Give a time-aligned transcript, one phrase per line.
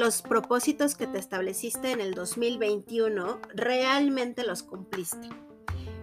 [0.00, 5.28] ¿Cuántos de los propósitos que te estableciste en el 2021 realmente los cumpliste?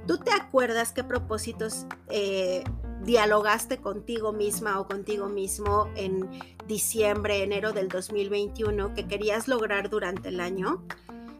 [0.06, 2.64] ¿Tú te acuerdas qué propósitos eh,
[3.02, 6.30] dialogaste contigo misma o contigo mismo en
[6.68, 10.86] diciembre, enero del 2021 que querías lograr durante el año?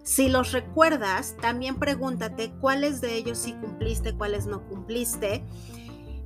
[0.02, 5.44] Si los recuerdas, también pregúntate cuáles de ellos sí cumpliste, cuáles no cumpliste.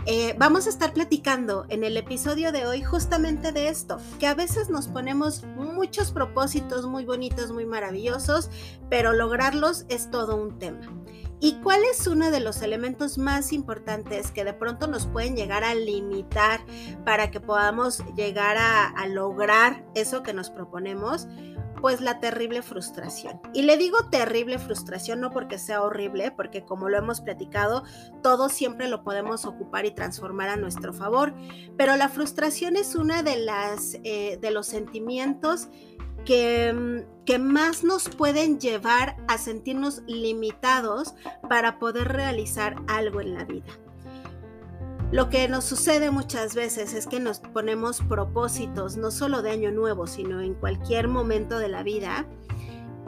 [0.07, 4.33] Eh, vamos a estar platicando en el episodio de hoy justamente de esto, que a
[4.33, 8.49] veces nos ponemos muchos propósitos muy bonitos, muy maravillosos,
[8.89, 10.81] pero lograrlos es todo un tema.
[11.43, 15.63] ¿Y cuál es uno de los elementos más importantes que de pronto nos pueden llegar
[15.63, 16.61] a limitar
[17.03, 21.27] para que podamos llegar a, lograr eso que nos proponemos?
[21.81, 23.41] pues la terrible frustración.
[23.55, 27.83] Y le digo terrible frustración no porque sea horrible, porque como lo hemos platicado,
[28.21, 31.33] todo siempre lo podemos ocupar y transformar a nuestro favor,
[31.77, 35.69] pero la frustración es una de las eh, de los sentimientos
[36.25, 41.13] que, mm, que, más nos pueden llevar a sentirnos limitados
[41.49, 43.71] para poder realizar algo en la vida.
[45.11, 49.71] Lo que nos sucede muchas veces es que nos ponemos propósitos, no solo de año
[49.71, 52.25] nuevo, sino en cualquier momento de la vida,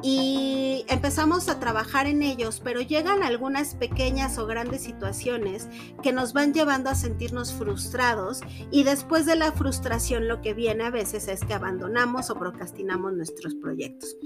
[0.03, 5.69] y empezamos a trabajar en ellos, pero llegan algunas pequeñas o grandes situaciones
[6.03, 10.83] que nos van llevando a sentirnos frustrados y después de la frustración lo que viene
[10.83, 14.17] a veces es que abandonamos o procrastinamos nuestros proyectos.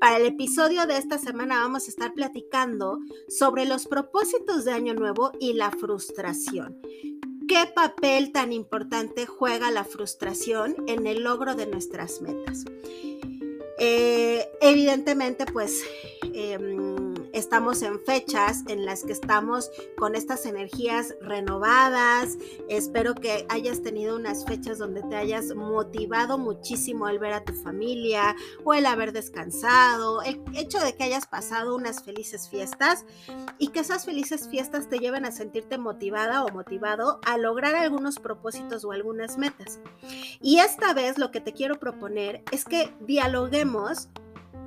[0.00, 4.94] Para el episodio de esta semana vamos a estar platicando sobre los propósitos de Año
[4.94, 6.78] Nuevo y la frustración.
[7.48, 12.64] ¿Qué papel tan importante juega la frustración en el logro de nuestras metas?
[13.78, 15.82] Eh, evidentemente, pues
[16.32, 17.03] em,
[17.34, 22.38] estamos en fechas en las que estamos con estas energías renovadas.
[22.68, 27.52] Espero que hayas tenido unas fechas donde te hayas motivado muchísimo al ver a tu
[27.52, 33.04] familia o el haber descansado, el hecho de que hayas pasado unas felices fiestas
[33.58, 38.20] y que esas felices fiestas te lleven a sentirte motivada o motivado a lograr algunos
[38.20, 39.80] propósitos o algunas metas.
[40.40, 44.08] Y esta vez lo que te quiero proponer es que dialoguemos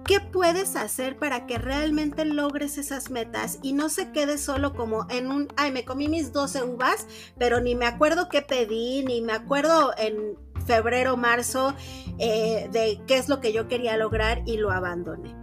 [0.07, 5.05] ¿Qué puedes hacer para que realmente logres esas metas y no se quede solo como
[5.09, 7.05] en un, ay, me comí mis 12 uvas,
[7.37, 11.75] pero ni me acuerdo qué pedí, ni me acuerdo en febrero, marzo
[12.19, 15.35] eh, de qué es lo que yo quería lograr y lo abandoné?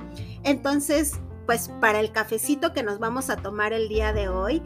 [0.45, 4.63] Entonces, pues para el cafecito que nos vamos a tomar el día de hoy,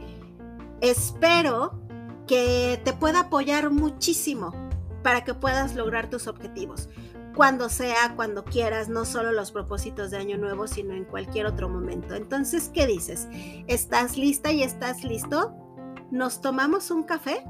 [0.80, 1.76] espero
[2.28, 4.54] que te pueda apoyar muchísimo
[5.03, 6.88] para que puedas lograr tus objetivos
[7.38, 11.69] cuando sea, cuando quieras, no solo los propósitos de año nuevo, sino en cualquier otro
[11.69, 12.16] momento.
[12.16, 13.28] Entonces, ¿qué dices?
[13.69, 15.54] ¿Estás lista y estás listo?
[16.10, 17.44] ¿Nos tomamos un café?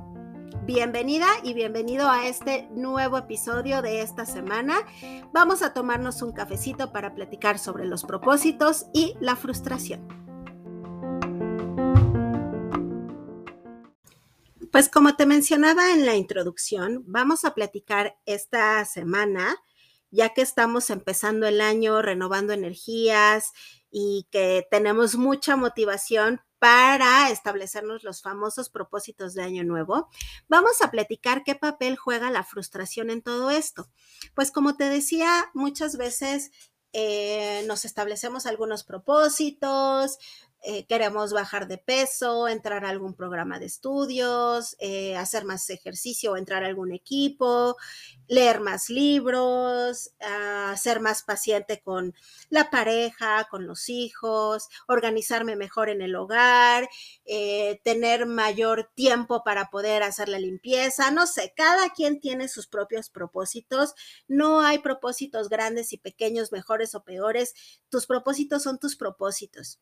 [0.66, 4.76] Bienvenida y bienvenido a este nuevo episodio de esta semana.
[5.32, 10.06] Vamos a tomarnos un cafecito para platicar sobre los propósitos y la frustración.
[14.70, 19.56] Pues como te mencionaba en la introducción, vamos a platicar esta semana
[20.10, 23.52] ya que estamos empezando el año, renovando energías
[23.90, 30.08] y que tenemos mucha motivación para establecernos los famosos propósitos de año nuevo,
[30.48, 33.88] vamos a platicar qué papel juega la frustración en todo esto.
[34.34, 36.50] Pues como te decía, muchas veces
[36.92, 40.18] eh, nos establecemos algunos propósitos,
[40.62, 46.36] eh, queremos bajar de peso, entrar a algún programa de estudios, eh, hacer más ejercicio
[46.36, 47.76] entrar a algún equipo,
[48.26, 52.14] leer más libros, uh, ser más paciente con
[52.50, 56.88] la pareja, con los hijos, organizarme mejor en el hogar,
[57.24, 62.66] eh, tener mayor tiempo para poder hacer la limpieza, no sé, cada quien tiene sus
[62.66, 63.94] propios propósitos,
[64.28, 67.54] no hay propósitos grandes y pequeños, mejores o peores,
[67.88, 69.80] tus propósitos son tus propósitos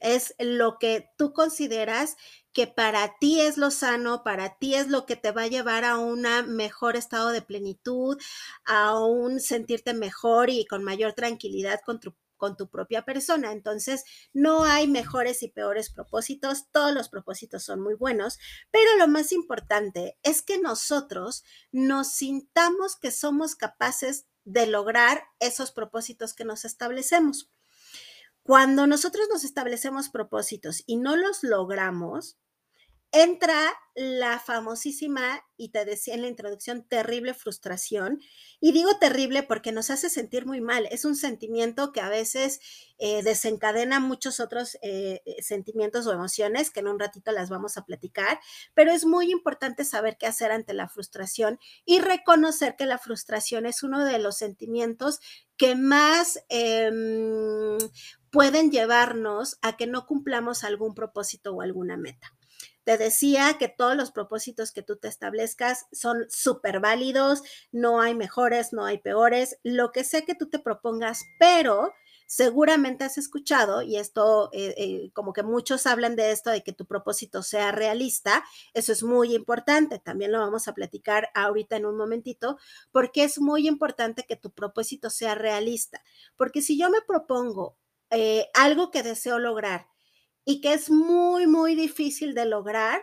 [0.00, 2.16] es lo que tú consideras
[2.52, 5.84] que para ti es lo sano, para ti es lo que te va a llevar
[5.84, 8.18] a un mejor estado de plenitud,
[8.64, 13.52] a un sentirte mejor y con mayor tranquilidad con tu, con tu propia persona.
[13.52, 18.38] Entonces, no hay mejores y peores propósitos, todos los propósitos son muy buenos,
[18.72, 25.70] pero lo más importante es que nosotros nos sintamos que somos capaces de lograr esos
[25.70, 27.50] propósitos que nos establecemos.
[28.42, 32.36] Cuando nosotros nos establecemos propósitos y no los logramos,
[33.12, 38.20] entra la famosísima, y te decía en la introducción, terrible frustración.
[38.60, 40.88] Y digo terrible porque nos hace sentir muy mal.
[40.90, 42.60] Es un sentimiento que a veces
[42.98, 47.76] eh, desencadena muchos otros eh, eh, sentimientos o emociones que en un ratito las vamos
[47.76, 48.40] a platicar.
[48.74, 53.66] Pero es muy importante saber qué hacer ante la frustración y reconocer que la frustración
[53.66, 55.20] es uno de los sentimientos
[55.58, 57.76] que más em,
[58.30, 62.34] pueden llevarnos a que no cumplamos algún propósito o alguna meta.
[62.84, 67.42] Te decía que todos los propósitos que tú te establezcas son súper válidos,
[67.72, 71.92] no hay mejores, no hay peores, lo que sea que tú te propongas, pero
[72.30, 76.72] seguramente has escuchado, y esto eh, eh, como que muchos hablan de esto, de que
[76.72, 81.86] tu propósito sea realista, eso es muy importante, también lo vamos a platicar ahorita en
[81.86, 82.56] un momentito,
[82.92, 86.04] porque es muy importante que tu propósito sea realista,
[86.36, 87.76] porque si yo me propongo
[88.10, 89.88] eh, algo que deseo lograr,
[90.44, 93.02] y que es muy, muy difícil de lograr,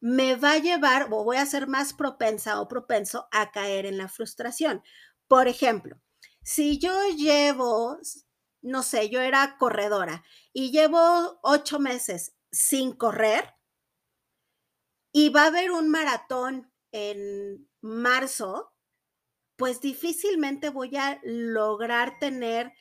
[0.00, 3.98] me va a llevar o voy a ser más propensa o propenso a caer en
[3.98, 4.82] la frustración.
[5.28, 6.00] Por ejemplo,
[6.42, 7.98] si yo llevo,
[8.62, 13.54] no sé, yo era corredora y llevo ocho meses sin correr
[15.12, 18.72] y va a haber un maratón en marzo,
[19.56, 22.72] pues difícilmente voy a lograr tener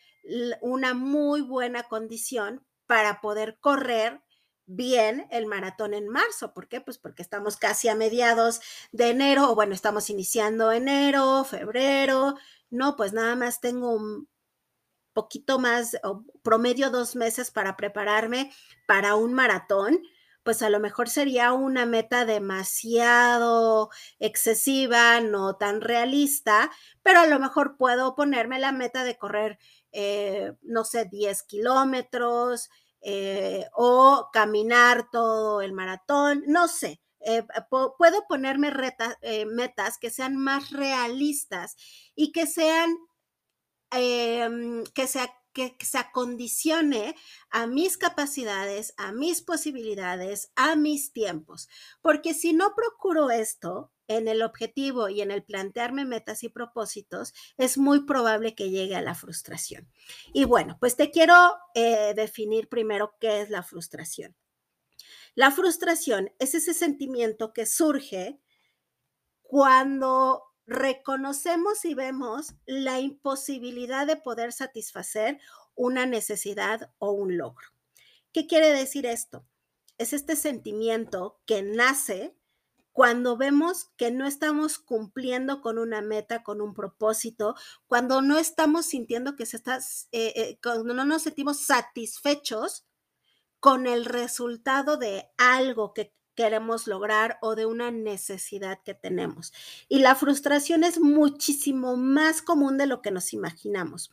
[0.62, 4.22] una muy buena condición para poder correr
[4.68, 6.54] bien el maratón en marzo.
[6.54, 6.82] ¿Por qué?
[6.82, 8.62] Pues porque estamos casi a mediados
[8.92, 12.36] de enero, o bueno, estamos iniciando enero, febrero.
[12.70, 14.28] No, pues nada más tengo un
[15.14, 18.52] poquito más, o promedio dos meses para prepararme
[18.88, 20.02] para un maratón.
[20.44, 23.90] Pues a lo mejor sería una meta demasiado
[24.20, 26.70] excesiva, no tan realista,
[27.02, 29.58] pero a lo mejor puedo ponerme la meta de correr
[29.98, 32.70] eh, no sé, 10 kilómetros
[33.02, 37.02] eh, o caminar todo el maratón, no sé.
[37.22, 38.72] Eh, puedo ponerme
[39.48, 41.76] metas que sean más realistas
[42.14, 42.94] y que sean,
[43.92, 47.16] em, que, sea, que se acondicione
[47.50, 51.70] a mis capacidades, a mis posibilidades, a mis tiempos.
[52.02, 57.34] Porque si no procuro esto, en el objetivo y en el plantearme metas y propósitos,
[57.58, 59.90] es muy probable que llegue a la frustración.
[60.34, 61.36] Y bueno, pues te quiero
[61.74, 64.36] eh, definir primero qué es la frustración.
[65.34, 68.40] La frustración es ese sentimiento que surge
[69.42, 75.40] cuando reconocemos y vemos la imposibilidad de poder satisfacer
[75.76, 77.68] una necesidad o un logro.
[78.32, 79.46] ¿Qué quiere decir esto?
[79.98, 82.36] Es este sentimiento que nace
[82.96, 87.56] cuando vemos que no estamos cumpliendo con una meta, con un propósito,
[87.88, 89.80] cuando no estamos sintiendo que se está,
[90.14, 92.86] eh, eh, cuando no nos sentimos satisfechos
[93.60, 99.54] con el resultado de algo que queremos lograr o de una necesidad que tenemos.
[99.90, 104.12] Y la frustración es muchísimo más común de lo que nos imaginamos.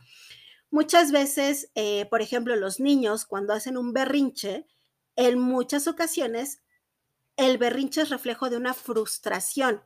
[0.70, 4.66] Muchas veces, eh, por ejemplo, los niños cuando hacen un berrinche,
[5.16, 6.62] en muchas ocasiones
[7.36, 9.82] el berrinche es reflejo de una frustración.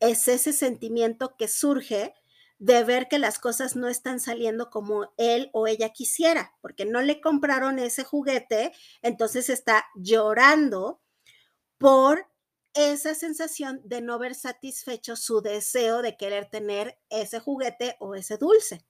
[0.00, 2.14] Es ese sentimiento que surge
[2.58, 7.02] de ver que las cosas no están saliendo como él o ella quisiera, porque no
[7.02, 8.72] le compraron ese juguete,
[9.02, 11.00] entonces está llorando
[11.84, 12.26] por
[12.72, 18.38] esa sensación de no haber satisfecho su deseo de querer tener ese juguete o ese
[18.38, 18.86] dulce.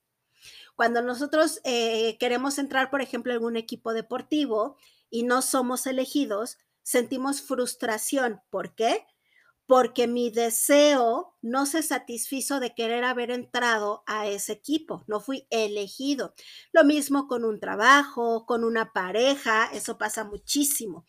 [0.76, 4.76] Cuando nosotros eh, queremos entrar, por ejemplo, en un equipo deportivo
[5.10, 8.40] y no somos elegidos, sentimos frustración.
[8.48, 9.04] ¿Por qué?
[9.66, 15.48] Porque mi deseo no se satisfizo de querer haber entrado a ese equipo, no fui
[15.50, 16.32] elegido.
[16.72, 21.06] Lo mismo con un trabajo, con una pareja, eso pasa muchísimo.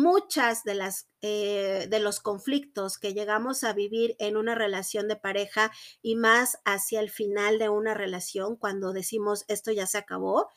[0.00, 5.16] Muchas de las eh, de los conflictos que llegamos a vivir en una relación de
[5.16, 10.50] pareja y más hacia el final de una relación, cuando decimos esto ya se acabó,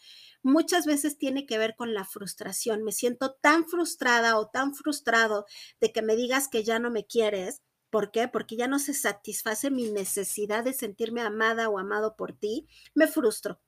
[0.43, 2.83] muchas veces tiene que ver con la frustración.
[2.83, 5.48] Me siento tan frustrada o tan frustrado
[5.79, 7.63] de que me digas que ya no me quieres.
[7.89, 8.27] ¿Por qué?
[8.27, 12.67] Porque ya no se satisface mi necesidad de sentirme amada o amado por ti.
[12.93, 13.60] Me frustro.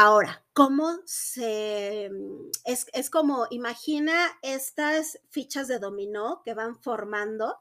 [0.00, 2.08] Ahora, ¿cómo se...
[2.08, 7.56] Mm, es, es como, imagina estas fichas de dominó que van formando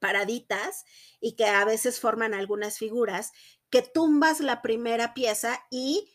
[0.00, 0.84] paraditas
[1.20, 3.30] y que a veces forman algunas figuras,
[3.70, 6.12] que tumbas la primera pieza y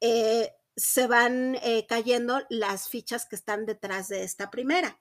[0.00, 5.00] eh, se van eh, cayendo las fichas que están detrás de esta primera.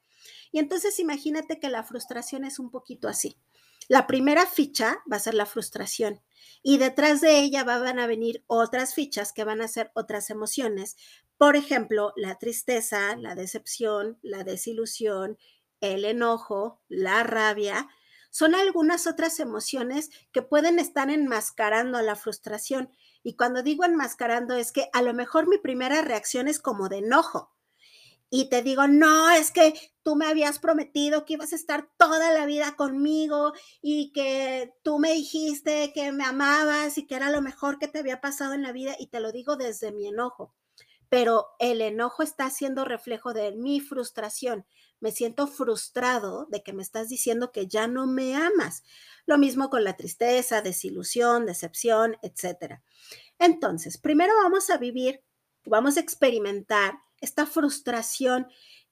[0.51, 3.39] Y entonces imagínate que la frustración es un poquito así.
[3.87, 6.21] La primera ficha va a ser la frustración
[6.61, 10.95] y detrás de ella van a venir otras fichas que van a ser otras emociones
[11.37, 15.37] Por ejemplo, la tristeza, la decepción, la desilusión,
[15.81, 17.89] el enojo, la rabia,
[18.29, 22.89] son algunas otras emociones que pueden estar enmascarando la frustración.
[23.23, 26.99] Y cuando digo enmascarando es que a lo mejor mi primera reacción es como de
[26.99, 27.51] enojo.
[28.35, 32.31] Y te digo, no, es que tú me habías prometido que ibas a estar toda
[32.31, 37.43] la vida conmigo y que tú me dijiste que me amabas y que era lo
[37.43, 38.95] mejor que te había pasado en la vida.
[38.97, 40.55] Y te lo digo desde mi enojo
[41.09, 44.65] pero el enojo está siendo reflejo de mi frustración.
[44.99, 48.83] Me siento frustrado de que me estás diciendo que ya no me amas.
[49.27, 52.81] Lo mismo con la tristeza, desilusión, decepción, etc.
[53.37, 55.21] Entonces, primero vamos a vivir,
[55.65, 58.47] vamos a experimentar esta frustración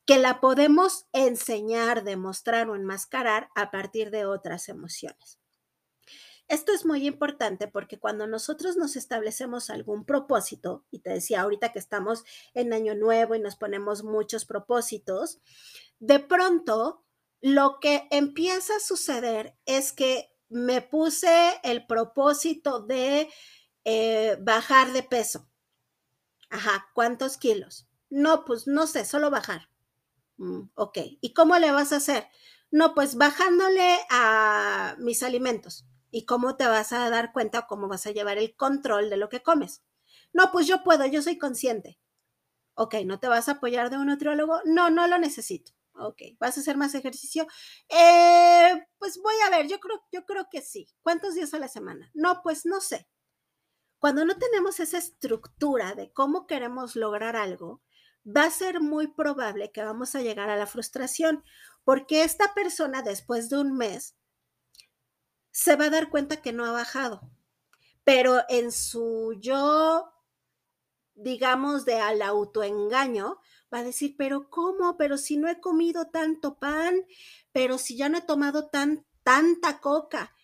[0.06, 5.38] que la podemos enseñar, demostrar o enmascarar a partir de otras emociones.
[6.48, 11.72] Esto es muy importante porque cuando nosotros nos establecemos algún propósito, y te decía ahorita
[11.72, 12.24] que estamos
[12.54, 15.40] en año nuevo y nos ponemos muchos propósitos,
[16.00, 17.04] de pronto
[17.42, 23.30] lo que empieza a suceder es que me puse el propósito de
[23.84, 25.50] eh, bajar de peso.
[26.50, 27.88] Ajá, ¿cuántos kilos?
[28.12, 29.70] No, pues no sé, solo bajar.
[30.38, 32.28] Mm, ok, ¿y cómo le vas a hacer?
[32.72, 37.88] No, pues bajándole a mis alimentos y cómo te vas a dar cuenta o cómo
[37.90, 39.84] vas a llevar el control de lo que comes.
[40.34, 42.00] No, pues yo puedo, yo soy consciente.
[42.76, 44.62] Ok, ¿no te vas a apoyar de un nutriólogo?
[44.66, 45.74] No, no lo necesito.
[45.96, 47.48] Ok, ¿vas a hacer más ejercicio?
[47.90, 50.88] Eh, pues voy a ver, yo creo, yo creo que sí.
[51.04, 52.12] ¿Cuántos días a la semana?
[52.14, 53.08] No, pues no sé.
[54.00, 57.82] Cuando no tenemos esa estructura de cómo queremos lograr algo,
[58.26, 61.44] va a ser muy probable que vamos a llegar a la frustración,
[61.84, 64.16] porque esta persona después de un mes
[65.52, 67.30] se va a dar cuenta que no ha bajado.
[68.04, 70.12] Pero en su yo,
[71.14, 73.40] digamos, de al autoengaño,
[73.74, 74.98] va a decir, pero ¿cómo?
[74.98, 77.06] Pero si no he comido tanto pan,
[77.52, 80.36] pero si ya no he tomado tan, tanta coca.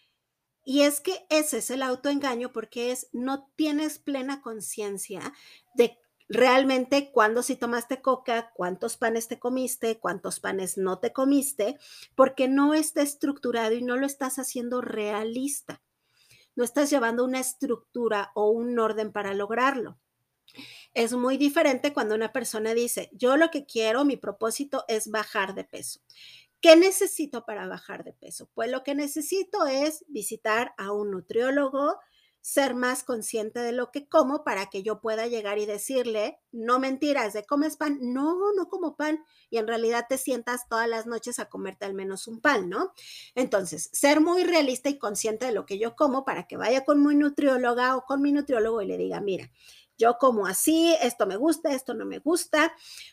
[0.63, 5.34] Y es que ese es el autoengaño porque es, no tienes plena conciencia
[5.75, 5.98] de
[6.29, 11.77] realmente cuándo si tomaste coca, cuántos panes te comiste, cuántos panes no te comiste,
[12.15, 15.81] porque no está estructurado y no lo estás haciendo realista.
[16.55, 20.00] No estás llevando una estructura o un orden para lograrlo.
[20.93, 25.53] Es muy diferente cuando una persona dice, yo lo que quiero, mi propósito es bajar
[25.53, 26.01] de peso.
[26.60, 28.50] ¿Qué necesito para bajar de peso?
[28.55, 32.00] Pues lo que necesito es visitar a un nutriólogo,
[32.48, 36.80] ser más consciente de lo que como para que yo pueda llegar y decirle, no
[36.80, 41.08] mentiras, de comes pan, no, no como pan, y en realidad te sientas todas las
[41.08, 42.94] noches a comerte al menos un pan, ¿no?
[43.36, 47.06] Entonces, ser muy realista y consciente de lo que yo como para que vaya con
[47.06, 49.51] mi nutrióloga o con mi nutriólogo y le diga, mira,
[49.98, 52.72] yo como así, esto me gusta, esto no me gusta,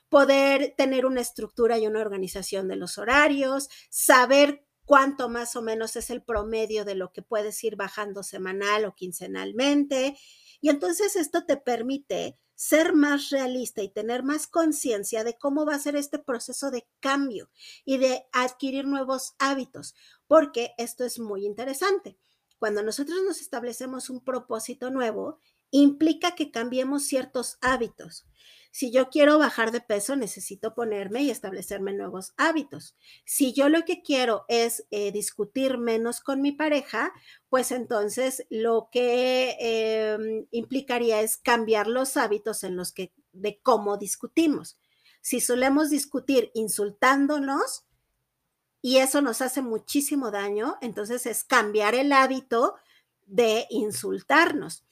[0.08, 5.96] poder tener una estructura y una organización de los horarios, saber cuánto más o menos
[5.96, 10.16] es el promedio de lo que puedes ir bajando semanal o quincenalmente.
[10.60, 15.74] Y entonces esto te permite ser más realista y tener más conciencia de cómo va
[15.74, 17.50] a ser este proceso de cambio
[17.84, 19.94] y de adquirir nuevos hábitos,
[20.26, 22.16] porque esto es muy interesante.
[22.58, 28.26] Cuando nosotros nos establecemos un propósito nuevo, implica que cambiemos ciertos hábitos.
[28.74, 32.96] Si yo quiero bajar de peso, necesito ponerme y establecerme nuevos hábitos.
[33.24, 37.12] Si yo lo que quiero es eh, discutir menos con mi pareja,
[37.48, 43.96] pues entonces lo que em, implicaría es cambiar los hábitos en los que de cómo
[43.96, 44.76] discutimos.
[45.20, 47.84] Si solemos discutir insultándonos
[48.82, 52.74] y eso nos hace muchísimo daño, entonces es cambiar el hábito
[53.24, 54.84] de insultarnos.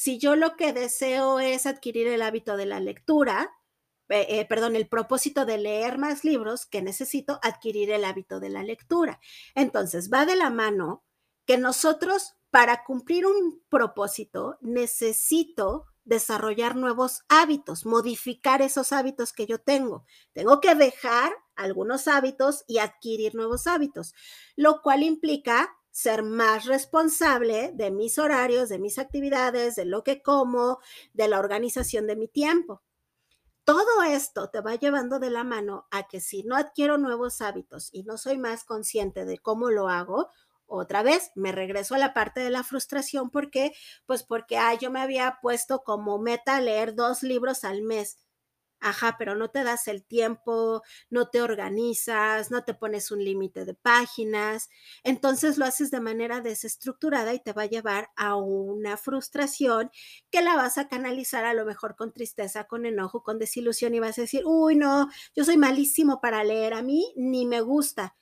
[0.00, 3.52] Si yo lo que deseo es adquirir el hábito de la lectura,
[4.08, 8.48] eh, eh, perdón, el propósito de leer más libros, que necesito adquirir el hábito de
[8.48, 9.20] la lectura.
[9.54, 11.04] Entonces, va de la mano
[11.44, 19.58] que nosotros, para cumplir un propósito, necesito desarrollar nuevos hábitos, modificar esos hábitos que yo
[19.58, 20.06] tengo.
[20.32, 24.14] Tengo que dejar algunos hábitos y adquirir nuevos hábitos,
[24.56, 30.22] lo cual implica ser más responsable de mis horarios, de mis actividades, de lo que
[30.22, 30.78] como,
[31.12, 32.82] de la organización de mi tiempo.
[33.64, 37.90] Todo esto te va llevando de la mano a que si no adquiero nuevos hábitos
[37.92, 40.30] y no soy más consciente de cómo lo hago,
[40.66, 43.28] otra vez me regreso a la parte de la frustración.
[43.28, 43.72] ¿Por qué?
[44.06, 48.16] Pues porque yo me había puesto como meta leer dos libros al mes.
[48.82, 53.64] Ajá, pero no te das el tiempo, no te organizas, no te pones un límite
[53.66, 54.70] de páginas.
[55.04, 59.90] Entonces lo haces de manera desestructurada y te va a llevar a una frustración
[60.30, 64.00] que la vas a canalizar a lo mejor con tristeza, con enojo, con desilusión y
[64.00, 68.16] vas a decir, uy, no, yo soy malísimo para leer, a mí ni me gusta.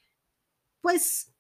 [0.81, 1.33] Pues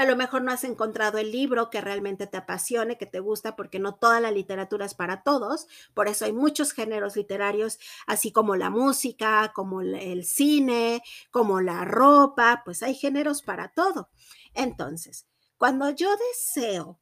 [0.00, 3.54] a lo mejor no has encontrado el libro que realmente te apasione, que te gusta,
[3.54, 5.66] porque no toda la literatura es para todos.
[5.92, 11.84] Por eso hay muchos géneros literarios, así como la música, como el cine, como la
[11.84, 14.08] ropa, pues hay géneros para todo.
[14.54, 15.26] Entonces,
[15.58, 16.98] cuando yo deseo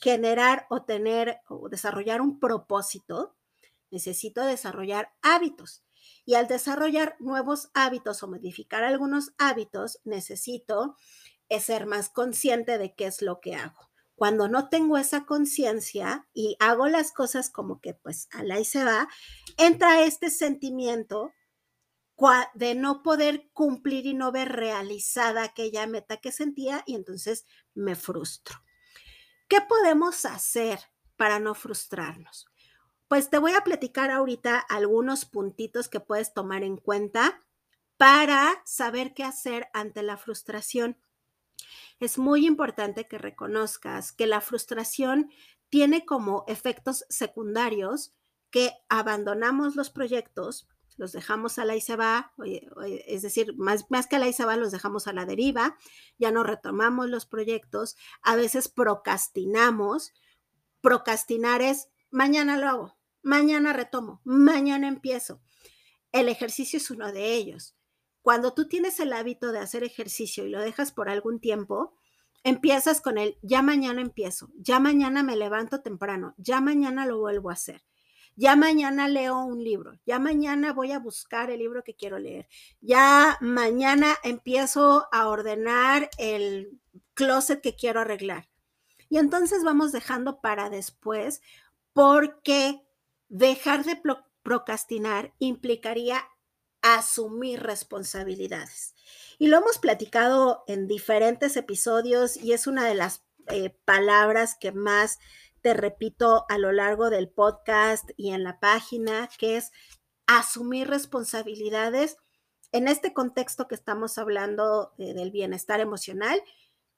[0.00, 3.36] generar o tener o desarrollar un propósito,
[3.90, 5.84] necesito desarrollar hábitos.
[6.24, 10.96] Y al desarrollar nuevos hábitos o modificar algunos hábitos, necesito
[11.54, 13.90] es ser más consciente de qué es lo que hago.
[14.14, 18.64] Cuando no tengo esa conciencia y hago las cosas como que pues a la y
[18.64, 19.08] se va,
[19.56, 21.32] entra este sentimiento
[22.54, 27.44] de no poder cumplir y no ver realizada aquella meta que sentía y entonces
[27.74, 28.62] me frustro.
[29.48, 30.78] ¿Qué podemos hacer
[31.16, 32.46] para no frustrarnos?
[33.08, 37.44] Pues te voy a platicar ahorita algunos puntitos que puedes tomar en cuenta
[37.96, 40.96] para saber qué hacer ante la frustración
[42.00, 45.30] es muy importante que reconozcas que la frustración
[45.68, 48.12] tiene como efectos secundarios
[48.50, 52.32] que abandonamos los proyectos, los dejamos a la y se va,
[52.84, 55.76] es decir, más, más que a la y se va, los dejamos a la deriva,
[56.18, 60.12] ya no retomamos los proyectos, a veces procrastinamos.
[60.80, 65.40] Procrastinar es mañana lo hago, mañana retomo, mañana empiezo.
[66.12, 67.74] El ejercicio es uno de ellos.
[68.22, 71.94] Cuando tú tienes el hábito de hacer ejercicio y lo dejas por algún tiempo,
[72.44, 77.50] empiezas con el ya mañana empiezo, ya mañana me levanto temprano, ya mañana lo vuelvo
[77.50, 77.82] a hacer.
[78.34, 82.48] Ya mañana leo un libro, ya mañana voy a buscar el libro que quiero leer,
[82.80, 86.80] ya mañana empiezo a ordenar el
[87.12, 88.48] closet que quiero arreglar.
[89.10, 91.42] Y entonces vamos dejando para después
[91.92, 92.80] porque
[93.28, 94.00] dejar de
[94.42, 96.22] procrastinar implicaría
[96.82, 98.94] asumir responsabilidades.
[99.38, 104.72] Y lo hemos platicado en diferentes episodios y es una de las eh, palabras que
[104.72, 105.18] más
[105.62, 109.70] te repito a lo largo del podcast y en la página, que es
[110.26, 112.16] asumir responsabilidades
[112.72, 116.42] en este contexto que estamos hablando eh, del bienestar emocional,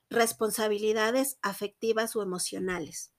[0.09, 3.13] responsabilidades afectivas o emocionales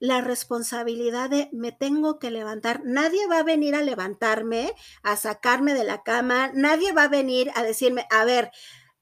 [0.00, 2.82] la responsabilidad de me tengo que levantar.
[2.84, 7.50] Nadie va a venir a levantarme, a sacarme de la cama, nadie va a venir
[7.54, 8.50] a decirme, a ver,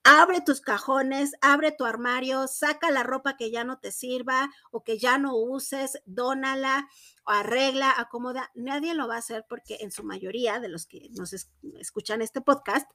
[0.05, 4.85] abre tus cajones, abre tu armario, saca la ropa que ya no te sirva o
[4.85, 6.89] que ya no uses, dónala,
[7.25, 8.51] arregla, acomoda.
[8.55, 11.35] Nadie lo va a hacer porque en su mayoría de los que nos
[11.81, 12.89] escuchan este podcast,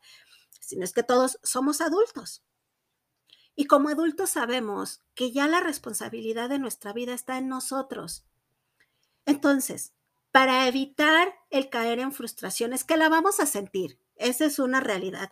[0.59, 2.43] si no es que todos somos adultos.
[3.55, 8.25] Y como adultos sabemos que ya la responsabilidad de nuestra vida está en nosotros.
[9.25, 9.93] Entonces,
[10.31, 15.31] para evitar el caer en frustraciones, que la vamos a sentir, esa es una realidad.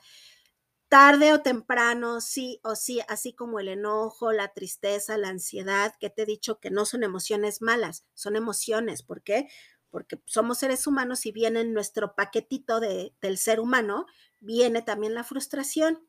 [0.89, 6.09] Tarde o temprano, sí o sí, así como el enojo, la tristeza, la ansiedad, que
[6.09, 9.03] te he dicho que no son emociones malas, son emociones.
[9.03, 9.47] ¿Por qué?
[9.91, 14.07] Porque somos seres humanos y viene en nuestro paquetito de, del ser humano,
[14.39, 16.08] viene también la frustración.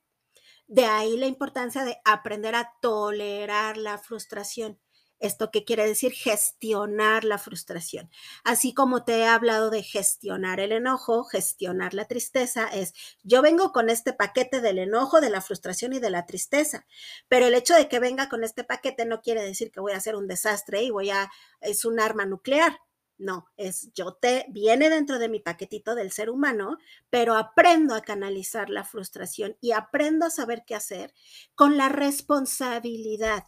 [0.71, 4.79] De ahí la importancia de aprender a tolerar la frustración.
[5.19, 6.13] ¿Esto qué quiere decir?
[6.13, 8.09] Gestionar la frustración.
[8.45, 13.73] Así como te he hablado de gestionar el enojo, gestionar la tristeza, es yo vengo
[13.73, 16.87] con este paquete del enojo, de la frustración y de la tristeza,
[17.27, 19.97] pero el hecho de que venga con este paquete no quiere decir que voy a
[19.97, 22.79] hacer un desastre y voy a, es un arma nuclear.
[23.21, 26.79] No, es yo te viene dentro de mi paquetito del ser humano,
[27.11, 31.13] pero aprendo a canalizar la frustración y aprendo a saber qué hacer
[31.55, 33.45] con la responsabilidad.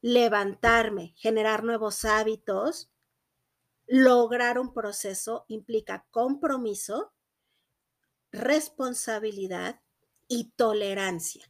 [0.00, 2.90] Levantarme, generar nuevos hábitos,
[3.86, 7.12] lograr un proceso implica compromiso,
[8.32, 9.80] responsabilidad
[10.26, 11.48] y tolerancia.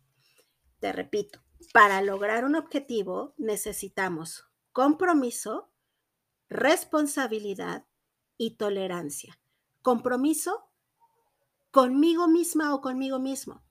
[0.78, 1.42] Te repito,
[1.72, 5.70] para lograr un objetivo necesitamos compromiso,
[6.48, 7.84] responsabilidad
[8.36, 9.38] y tolerancia.
[9.82, 10.70] Compromiso
[11.70, 13.62] conmigo misma o conmigo mismo.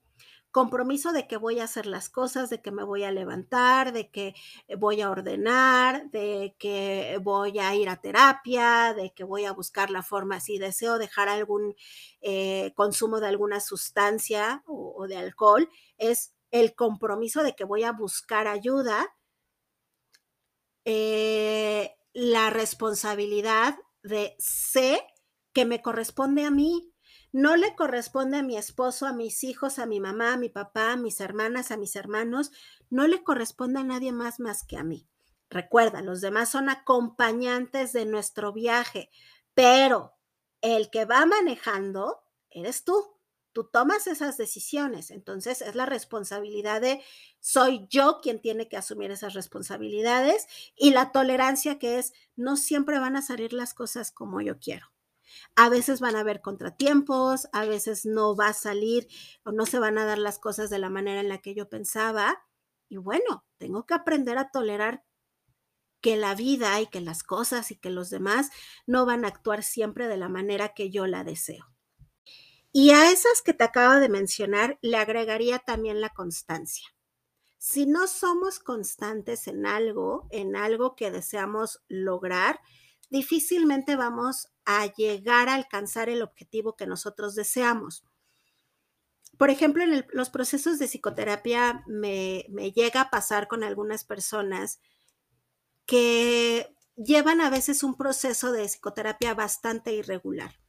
[0.51, 4.09] Compromiso de que voy a hacer las cosas, de que me voy a levantar, de
[4.09, 4.33] que
[4.77, 9.89] voy a ordenar, de que voy a ir a terapia, de que voy a buscar
[9.89, 11.75] la forma, si deseo dejar algún
[12.21, 17.91] eh, consumo de alguna sustancia o, de alcohol, es el compromiso de que voy a
[17.91, 19.13] buscar ayuda.
[20.85, 25.05] Eh, la responsabilidad de sé
[25.51, 26.93] que me corresponde a mí.
[27.33, 30.93] No le corresponde a mi esposo, a mis hijos, a mi mamá, a mi papá,
[30.93, 32.51] a mis hermanas, a mis hermanos.
[32.89, 35.09] No le corresponde a nadie más más que a mí.
[35.49, 39.09] Recuerda, los demás son acompañantes de nuestro viaje,
[39.53, 40.13] pero
[40.61, 43.14] el que va manejando eres tú.
[43.55, 45.11] Tú tomas esas decisiones.
[45.11, 47.01] Entonces es la responsabilidad de,
[47.39, 52.99] soy yo quien tiene que asumir esas responsabilidades y la tolerancia que es, no siempre
[52.99, 54.91] van a salir las cosas como yo quiero.
[55.55, 59.07] A veces van a haber contratiempos, a veces no va a salir
[59.45, 61.69] o no se van a dar las cosas de la manera en la que yo
[61.69, 62.43] pensaba.
[62.89, 65.05] Y bueno, tengo que aprender a tolerar
[66.01, 68.49] que la vida y que las cosas y que los demás
[68.85, 71.74] no van a actuar siempre de la manera que yo la deseo.
[72.77, 76.85] Y a esas que te acabo de mencionar le agregaría también la constancia.
[77.57, 82.59] Si no somos constantes en algo, en algo que deseamos lograr,
[83.09, 88.03] difícilmente vamos a llegar a alcanzar el objetivo que nosotros deseamos.
[89.37, 94.81] Por ejemplo, en los procesos de psicoterapia me, me llega a pasar con algunas personas
[95.85, 100.59] que llevan a veces un proceso de psicoterapia bastante irregular.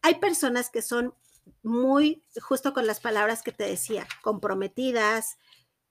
[0.00, 1.16] Hay personas que son
[1.62, 5.38] muy, justo con las palabras que te decía, comprometidas,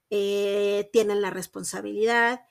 [0.10, 2.42] eh, tienen la responsabilidad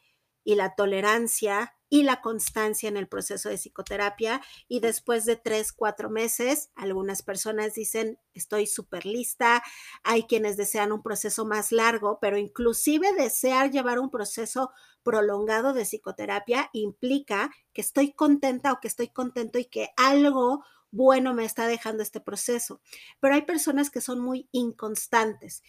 [0.45, 4.41] y la tolerancia y la constancia en el proceso de psicoterapia.
[4.69, 9.63] Y después de tres, cuatro meses, algunas personas dicen, estoy súper lista.
[10.05, 14.71] Hay quienes desean un proceso más largo, pero inclusive desear llevar un proceso
[15.03, 21.35] prolongado de psicoterapia implica que estoy contenta o que estoy contento y que algo bueno
[21.35, 22.81] me está dejando este proceso.
[23.21, 25.63] Pero hay personas que son muy inconstantes.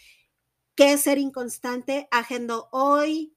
[0.75, 2.07] ¿Qué es ser inconstante?
[2.11, 3.35] Agendo hoy,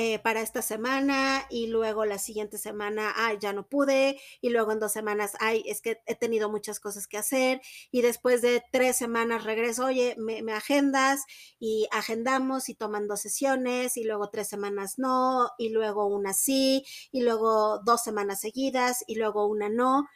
[0.00, 4.70] eh, para esta semana y luego la siguiente semana, ay, ya no pude y luego
[4.70, 8.62] en dos semanas, ay, es que he tenido muchas cosas que hacer y después de
[8.70, 11.24] tres semanas regreso, oye, me, me agendas
[11.58, 16.84] y agendamos y toman dos sesiones y luego tres semanas no y luego una sí
[17.10, 20.06] y luego dos semanas seguidas y luego una no.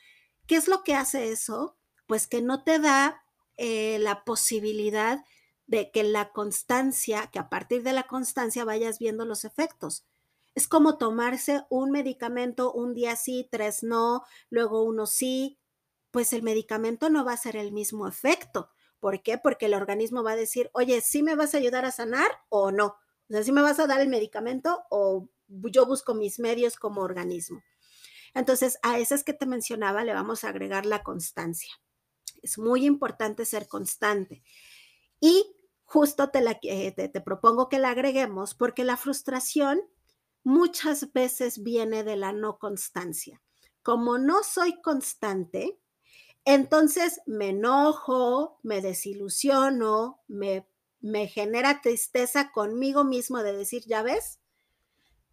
[0.53, 1.79] ¿Qué es lo que hace eso?
[2.07, 3.25] Pues que no te da
[3.57, 5.25] eh, la posibilidad
[5.67, 10.05] de que la constancia, que a partir de la constancia vayas viendo los efectos.
[10.55, 15.59] Es como tomarse un medicamento un día sí, tres no, luego uno sí,
[16.11, 18.69] pues el medicamento no va a ser el mismo efecto.
[19.01, 19.39] ¿Por qué?
[19.39, 22.71] Porque el organismo va a decir, oye, ¿sí me vas a ayudar a sanar o
[22.73, 22.89] no?
[22.89, 27.01] O sea, ¿sí me vas a dar el medicamento o yo busco mis medios como
[27.01, 27.63] organismo?
[28.35, 31.73] Entonces, a esas que te mencionaba le vamos a agregar la constancia.
[32.43, 34.43] Es muy importante ser constante.
[35.21, 39.83] Y justo te, la, eh, te, propongo que la agreguemos porque la frustración
[40.43, 43.43] muchas veces viene de la no constancia.
[43.83, 45.79] Como no soy constante,
[46.45, 50.67] entonces me enojo, me desilusiono, me,
[51.01, 54.41] me genera tristeza conmigo mismo de decir, ya ves,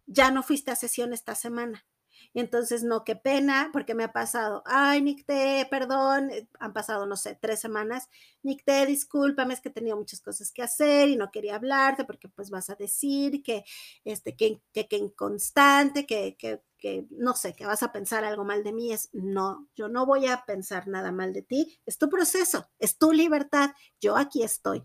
[0.06, 1.86] ya no fuiste a sesión esta semana.
[2.34, 7.16] Entonces, no, qué pena, porque me ha pasado, ay, Nicté, perdón, eh, han pasado, no
[7.16, 8.08] sé, tres semanas.
[8.42, 12.50] Nicté, discúlpame, es que tenido muchas cosas que hacer y no quería hablarte porque pues
[12.50, 13.64] vas a decir que,
[14.04, 18.44] este, que, que, que inconstante, que, que, que, no sé, que vas a pensar algo
[18.44, 18.92] mal de mí.
[18.92, 21.78] Es, no, yo no voy a pensar nada mal de ti.
[21.86, 23.70] Es tu proceso, es tu libertad.
[24.00, 24.84] Yo aquí estoy.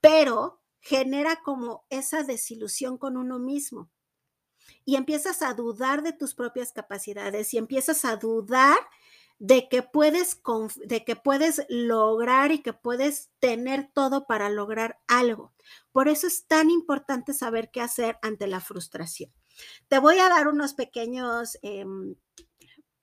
[0.00, 3.90] Pero genera como esa desilusión con uno mismo
[4.88, 8.78] y empiezas a dudar de tus propias capacidades y empiezas a dudar
[9.38, 10.40] de que puedes
[10.76, 15.52] de que puedes lograr y que puedes tener todo para lograr algo.
[15.92, 19.30] Por eso es tan importante saber qué hacer ante la frustración.
[19.88, 22.14] Te voy a dar unos pequeños em,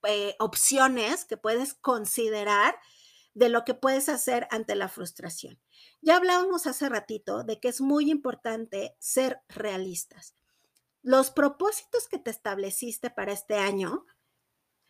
[0.08, 2.74] eh, opciones que puedes considerar
[3.34, 5.60] de lo que puedes hacer ante la frustración.
[6.02, 10.34] Ya hablábamos hace ratito de que es muy importante ser realistas
[11.06, 14.06] los propósitos que te estableciste para este año,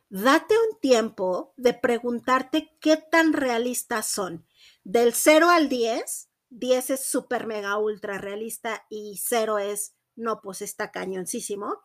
[0.09, 4.47] date un tiempo de preguntarte qué tan realistas son.
[4.83, 10.63] Del 0 al 10, 10 es súper mega ultra realista y 0 es, no, pues
[10.63, 11.83] está cañoncísimo.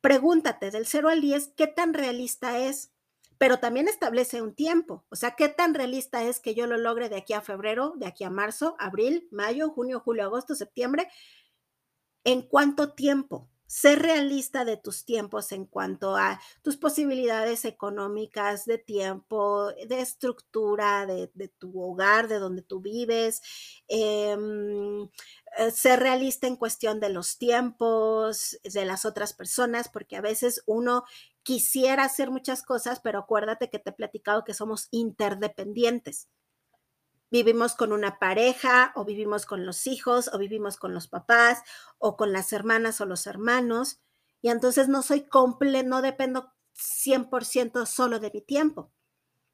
[0.00, 2.90] Pregúntate del 0 al 10, ¿qué tan realista es?
[3.38, 7.08] Pero también establece un tiempo, o sea, ¿qué tan realista es que yo lo logre
[7.08, 11.08] de aquí a febrero, de aquí a marzo, abril, mayo, junio, julio, agosto, septiembre?
[12.26, 13.48] ¿En cuánto tiempo?
[13.68, 21.06] Ser realista de tus tiempos en cuanto a tus posibilidades económicas, de tiempo, de estructura,
[21.06, 23.42] de, tu hogar, de donde tú vives.
[23.86, 25.04] Em,
[25.56, 30.64] eh, ser realista en cuestión de los tiempos, de las otras personas, porque a veces
[30.66, 31.04] uno
[31.44, 36.28] quisiera hacer muchas cosas, pero acuérdate que te he platicado que somos interdependientes
[37.30, 41.62] vivimos con una pareja o vivimos con los hijos o vivimos con los papás
[41.98, 44.00] o con las hermanas o los hermanos.
[44.42, 48.92] Y entonces no soy completo, no dependo 100% solo de mi tiempo.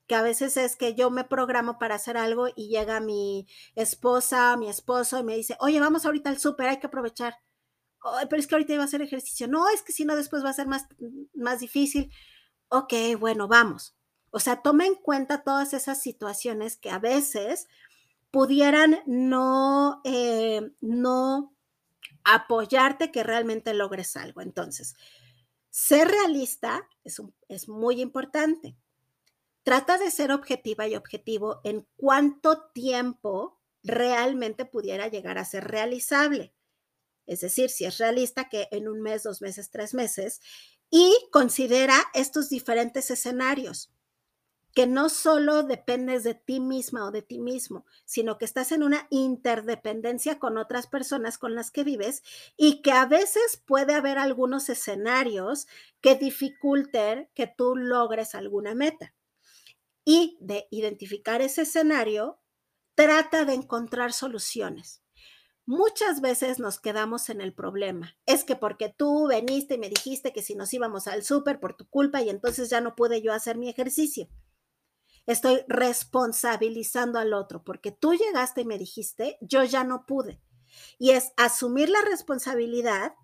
[0.07, 4.57] Que a veces es que yo me programo para hacer algo y llega mi esposa,
[4.57, 7.37] mi esposo y me dice, oye, vamos ahorita al súper, hay que aprovechar.
[8.29, 9.49] pero es que ahorita iba a hacer ejercicio.
[9.49, 10.87] No, es que si no, después va a ser más,
[11.35, 12.13] más difícil.
[12.69, 13.97] Ok, bueno, vamos.
[14.33, 17.69] O sea, toma en cuenta todas esas situaciones que a veces
[18.31, 21.55] pudieran no, eh, no
[22.25, 24.41] apoyarte que realmente logres algo.
[24.41, 24.97] Entonces,
[25.69, 28.75] ser realista es, es muy importante.
[29.65, 36.55] Trata de ser objetiva y objetivo en cuánto tiempo realmente pudiera llegar a ser realizable.
[37.27, 40.41] Es decir, si es realista que en un mes, dos meses, tres meses,
[40.89, 43.93] y considera estos diferentes escenarios
[44.75, 48.83] que no solo dependes de ti misma o de ti mismo, sino que estás en
[48.83, 52.23] una interdependencia con otras personas con las que vives
[52.57, 55.67] y que a veces puede haber algunos escenarios
[56.01, 59.15] que dificulten que tú logres alguna meta.
[60.05, 62.41] Y de identificar ese escenario,
[62.95, 65.03] trata de encontrar soluciones.
[65.65, 68.17] Muchas veces nos quedamos en el problema.
[68.27, 71.75] Es que porque tú veniste y me dijiste que si nos íbamos al súper por
[71.77, 74.29] tu culpa y entonces ya no pude yo hacer mi ejercicio
[75.27, 80.41] estoy responsabilizando al otro, porque tú llegaste y me dijiste, yo ya no pude.
[80.99, 83.15] Y es asumir la responsabilidad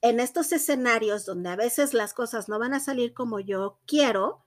[0.00, 4.46] en estos escenarios donde a veces las cosas no van a salir como yo quiero,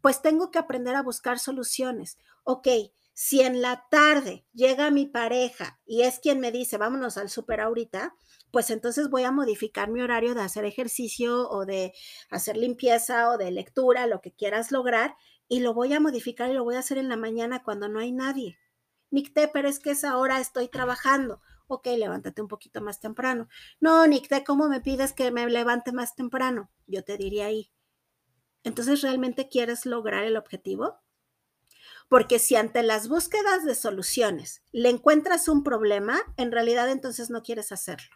[0.00, 2.18] pues tengo que aprender a buscar soluciones.
[2.44, 2.68] Ok,
[3.12, 7.60] si en la tarde llega mi pareja y es quien me dice, vámonos al súper
[7.60, 8.14] ahorita,
[8.50, 11.92] pues entonces voy a modificar mi horario de hacer ejercicio o de
[12.30, 15.16] hacer limpieza o de lectura, lo que quieras lograr,
[15.50, 17.98] y lo voy a modificar y lo voy a hacer en la mañana cuando no
[17.98, 18.56] hay nadie.
[19.10, 21.42] Nicté, pero es que esa hora estoy trabajando.
[21.66, 23.48] Ok, levántate un poquito más temprano.
[23.80, 26.70] No, Nicté, ¿cómo me pides que me levante más temprano?
[26.86, 27.72] Yo te diría ahí.
[28.62, 31.00] Entonces, ¿realmente quieres lograr el objetivo?
[32.08, 37.42] Porque si ante las búsquedas de soluciones le encuentras un problema, en realidad entonces no
[37.42, 38.14] quieres hacerlo.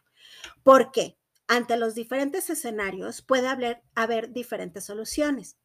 [0.62, 1.18] ¿Por qué?
[1.48, 3.48] Ante los diferentes escenarios puede
[3.96, 5.58] haber diferentes soluciones.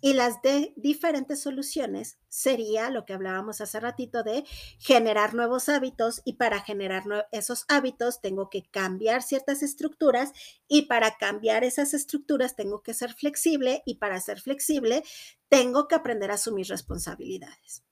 [0.00, 4.44] Y las de diferentes soluciones sería lo que hablábamos hace ratito de
[4.78, 10.32] generar nuevos hábitos y para generar esos hábitos tengo que cambiar ciertas estructuras
[10.68, 15.04] y para cambiar esas estructuras tengo que ser flexible y para ser flexible
[15.48, 17.82] tengo que aprender a asumir responsabilidades.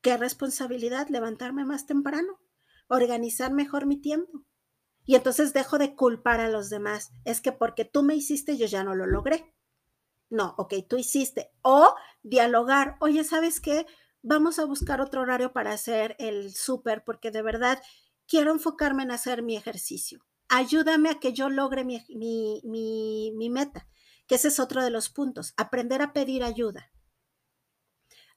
[0.00, 1.08] ¿Qué responsabilidad?
[1.08, 2.38] Levantarme más temprano,
[2.86, 4.44] organizar mejor mi tiempo.
[5.04, 7.10] Y entonces dejo de culpar a los demás.
[7.24, 9.54] Es que porque tú me hiciste yo ya no lo logré.
[10.30, 11.50] No, ok, tú hiciste.
[11.62, 13.86] O dialogar, oye, ¿sabes qué?
[14.22, 17.82] Vamos a buscar otro horario para hacer el súper porque de verdad
[18.26, 20.26] quiero enfocarme en hacer mi ejercicio.
[20.48, 23.86] Ayúdame a que yo logre mi, mi, mi meta,
[24.26, 26.90] que ese es otro de los puntos, aprender a pedir ayuda.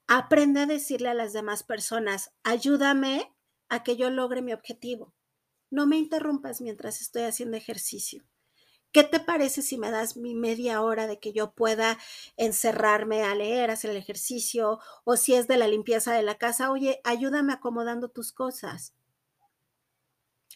[0.08, 3.34] Aprende a decirle a las demás personas, ayúdame
[3.70, 5.14] a que yo logre mi objetivo.
[5.70, 8.26] No me interrumpas mientras estoy haciendo ejercicio.
[8.92, 11.98] ¿Qué te parece si me das mi media hora de que yo pueda
[12.36, 16.72] encerrarme a leer, hacer el ejercicio o si es de la limpieza de la casa?
[16.72, 18.94] Oye, ayúdame acomodando tus cosas.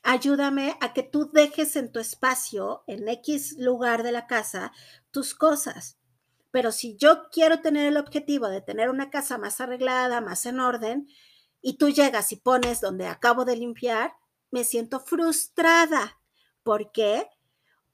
[0.04, 4.74] Ayúdame a que tú dejes en tu espacio, en X lugar de la casa,
[5.12, 5.98] tus cosas.
[6.52, 10.60] Pero si yo quiero tener el objetivo de tener una casa más arreglada, más en
[10.60, 11.08] orden,
[11.62, 14.13] y tú llegas y pones donde acabo de limpiar,
[14.52, 16.19] me siento frustrada.
[16.63, 17.28] ¿Por qué?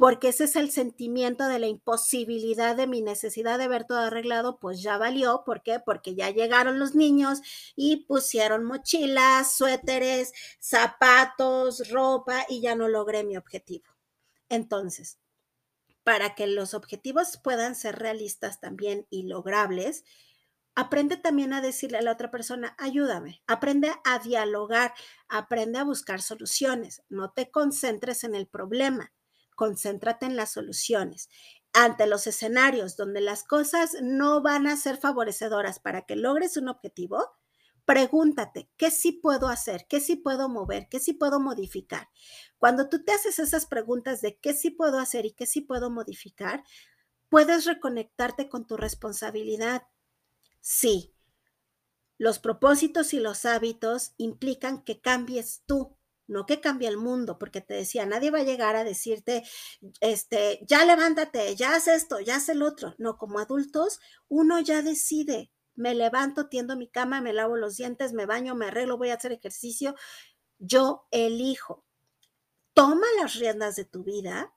[0.01, 4.57] Porque ese es el sentimiento de la imposibilidad de mi necesidad de ver todo arreglado,
[4.57, 5.43] pues ya valió.
[5.45, 5.79] ¿Por qué?
[5.79, 7.39] Porque ya llegaron los niños
[7.75, 13.85] y pusieron mochilas, suéteres, zapatos, ropa y ya no logré mi objetivo.
[14.49, 15.19] Entonces,
[16.03, 20.03] para que los objetivos puedan ser realistas también y logrables,
[20.73, 24.95] aprende también a decirle a la otra persona, ayúdame, aprende a dialogar,
[25.29, 29.13] aprende a buscar soluciones, no te concentres en el problema
[29.61, 31.29] concéntrate en las soluciones.
[31.71, 36.67] Ante los escenarios donde las cosas no van a ser favorecedoras para que logres un
[36.67, 37.23] objetivo,
[37.85, 39.85] Pregúntate, ¿qué sí puedo hacer?
[39.87, 40.87] ¿Qué sí puedo mover?
[40.89, 42.09] ¿Qué sí puedo modificar?
[42.57, 45.91] Cuando tú te haces esas preguntas de qué sí puedo hacer y qué sí puedo
[45.91, 46.63] modificar,
[47.29, 49.83] puedes reconectarte con tu responsabilidad.
[50.59, 51.13] Sí,
[52.17, 57.61] los propósitos y los hábitos implican que cambies tú, no que cambie el mundo, porque
[57.61, 59.43] te decía, nadie va a llegar a decirte,
[59.99, 62.95] este, ya levántate, ya haz esto, ya haz el otro.
[62.97, 68.13] No, como adultos, uno ya decide, me levanto, tiendo mi cama, me lavo los dientes,
[68.13, 69.95] me baño, me arreglo, voy a hacer ejercicio.
[70.59, 71.85] Yo elijo.
[72.73, 74.53] Toma las riendas de tu vida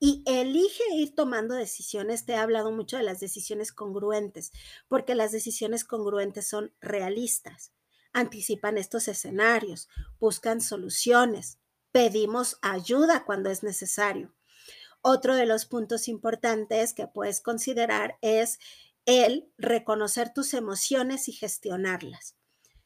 [0.00, 2.24] y elige ir tomando decisiones.
[2.24, 4.52] Te he hablado mucho de las decisiones congruentes,
[4.88, 7.72] porque las decisiones congruentes son realistas,
[8.18, 11.58] anticipan estos escenarios, buscan soluciones,
[11.92, 14.34] pedimos ayuda cuando es necesario.
[15.00, 18.58] Otro de los puntos importantes que puedes considerar es
[19.06, 22.36] el reconocer tus emociones y gestionarlas.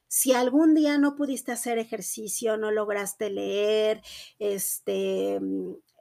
[0.08, 4.02] Si algún día no pudiste hacer ejercicio, no lograste leer,
[4.38, 5.40] este,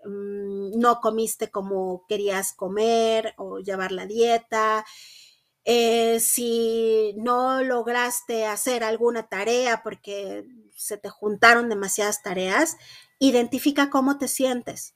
[0.04, 4.86] Mm, no comiste como querías comer o llevar la dieta,
[5.66, 10.46] eh, si no lograste hacer alguna tarea porque
[10.76, 12.78] se te juntaron demasiadas tareas,
[13.20, 14.96] identifica cómo te sientes.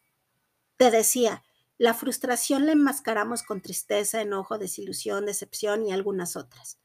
[0.78, 1.44] Te decía,
[1.78, 6.80] la frustración la enmascaramos con tristeza, enojo, desilusión, decepción y algunas otras.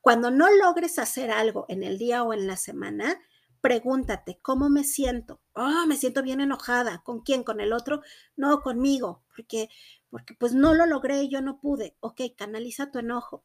[0.00, 3.20] Cuando no logres hacer algo en el día o en la semana,
[3.60, 5.40] pregúntate, ¿cómo me siento?
[5.54, 7.02] Oh, me siento bien enojada.
[7.04, 7.42] ¿Con quién?
[7.42, 8.02] ¿Con el otro?
[8.36, 9.68] No, conmigo, porque,
[10.10, 11.96] porque pues no lo logré yo no pude.
[12.00, 13.44] Ok, canaliza tu enojo,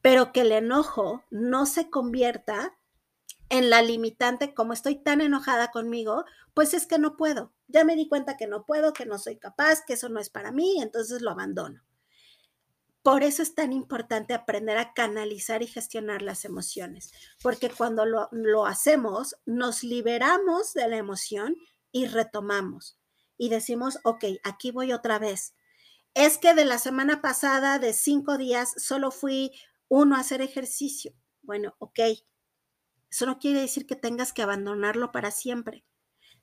[0.00, 2.78] pero que el enojo no se convierta
[3.50, 7.52] en la limitante, como estoy tan enojada conmigo, pues es que no puedo.
[7.66, 10.30] Ya me di cuenta que no puedo, que no soy capaz, que eso no es
[10.30, 11.82] para mí, entonces lo abandono.
[13.02, 17.10] Por eso es tan importante aprender a canalizar y gestionar las emociones,
[17.42, 21.56] porque cuando lo, hacemos, nos liberamos de la emoción
[21.90, 22.98] y retomamos
[23.38, 25.54] y decimos, ok, aquí voy otra vez.
[26.14, 29.52] Es que de la semana pasada, de cinco días, solo fui
[29.88, 31.12] uno a hacer ejercicio.
[31.42, 32.00] Bueno, ok.
[33.10, 35.84] Eso no quiere decir que tengas que abandonarlo para siempre.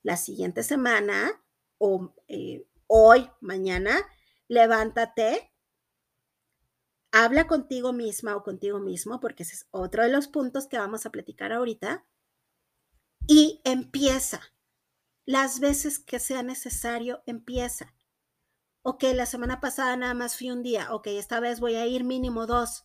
[0.01, 1.43] La siguiente semana
[1.77, 3.97] o eh, hoy, mañana,
[4.47, 5.51] levántate
[7.15, 11.05] habla contigo misma o contigo mismo, porque ese es otro de los puntos que vamos
[11.05, 12.05] a platicar ahorita,
[13.25, 14.41] y empieza.
[15.25, 17.95] Las veces que sea necesario, empieza.
[18.87, 22.03] Ok, la semana pasada nada más fui un día, ok, esta vez voy a ir
[22.03, 22.83] mínimo dos,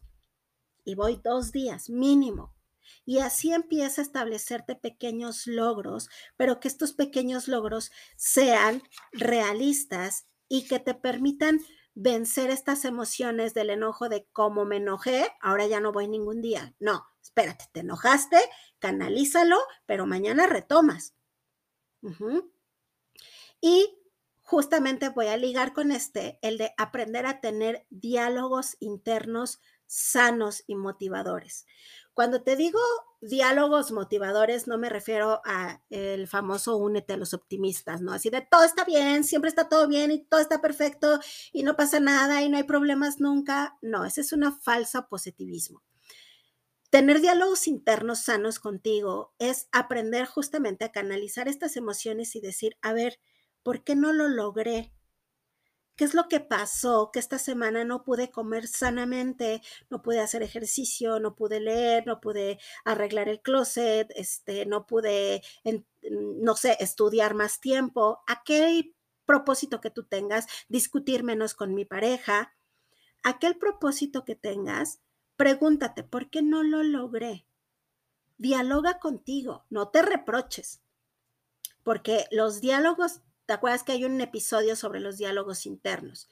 [0.83, 2.57] y voy dos días, mínimo.
[3.05, 6.09] Y así empieza a establecerte pequeños logros,
[6.39, 8.83] pero que estos pequeños logros sean
[9.13, 11.61] realistas y que te permitan
[11.95, 16.75] vencer estas emociones del enojo de cómo me enojé, ahora ya no voy ningún día.
[16.81, 18.39] No, espérate, te enojaste,
[18.79, 21.15] canalízalo, pero mañana retomas.
[23.61, 24.00] Y
[24.51, 30.75] justamente voy a ligar con este, el de aprender a tener diálogos internos sanos y
[30.75, 31.67] motivadores.
[32.15, 32.81] Cuando te digo
[33.21, 38.13] diálogos motivadores, no me refiero a el famoso únete a los optimistas, ¿no?
[38.13, 41.21] Así de todo está bien, siempre está todo bien y todo está perfecto
[41.53, 43.79] y no pasa nada y no hay problemas nunca.
[43.83, 45.85] No, ese es una falsa positivismo.
[46.91, 52.93] Tener diálogos internos sanos contigo es aprender justamente a canalizar estas emociones y decir, a
[52.93, 53.21] ver,
[53.63, 54.93] ¿por qué no lo logré?
[55.97, 57.11] ¿Qué es lo que pasó?
[57.13, 62.23] Que esta semana no pude comer sanamente, no pude hacer ejercicio, no pude leer, no
[62.23, 65.43] pude arreglar el closet, este, no pude,
[66.11, 68.23] no sé, estudiar más tiempo.
[68.27, 68.95] Aquel
[69.27, 72.55] propósito que tú tengas, discutir menos con mi pareja,
[73.23, 75.01] aquel propósito que tengas,
[75.37, 77.47] pregúntate, ¿por qué no lo logré?
[78.39, 80.81] Dialoga contigo, no te reproches,
[81.83, 86.29] porque los diálogos ¿Te acuerdas que hay un episodio sobre los diálogos internos?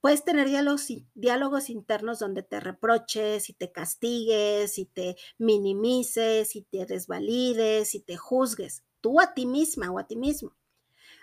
[0.00, 6.62] Puedes tener diálogos, diálogos internos donde te reproches y te castigues y te minimices y
[6.62, 10.56] te desvalides y te juzgues, tú a ti misma o a ti mismo.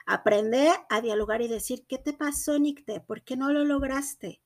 [0.05, 3.01] Aprende a dialogar y decir, ¿qué te pasó, Nicte?
[3.01, 4.41] ¿Por qué no lo lograste?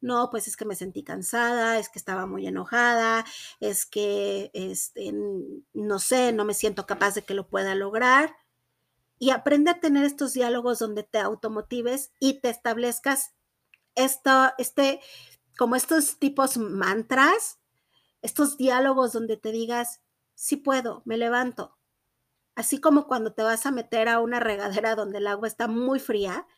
[0.00, 3.26] No, pues es que me sentí cansada, es que estaba muy enojada,
[3.60, 5.12] es que, este,
[5.74, 8.34] no sé, no me siento capaz de que lo pueda lograr
[9.22, 13.36] y aprende a tener estos diálogos donde te automotives y te establezcas
[13.94, 15.00] esto, este,
[15.56, 17.60] como estos tipos mantras,
[18.20, 20.00] estos diálogos donde te digas,
[20.34, 21.78] sí puedo, me levanto.
[22.56, 26.00] Así como cuando te vas a meter a una regadera donde el agua está muy
[26.00, 26.48] fría,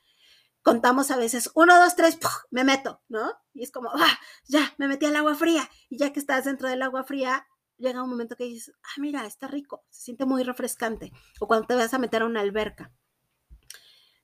[0.63, 2.19] contamos a veces, uno, dos, tres,
[2.51, 3.31] me meto, ¿no?
[3.53, 5.69] Y es como, ah, ya, me metí al agua fría.
[5.91, 7.47] Y ya que estás dentro del agua fría,
[7.79, 11.13] llega un momento que dices, ah, mira, está rico, se siente muy refrescante.
[11.41, 12.93] O cuando te vas a meter a una alberca.